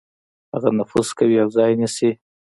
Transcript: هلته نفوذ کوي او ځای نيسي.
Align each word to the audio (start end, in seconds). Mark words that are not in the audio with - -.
هلته 0.51 0.69
نفوذ 0.79 1.07
کوي 1.19 1.37
او 1.43 1.49
ځای 1.55 1.71
نيسي. 1.81 2.11